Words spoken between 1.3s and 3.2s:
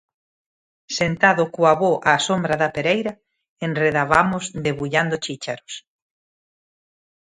co avó á sombra da pereira,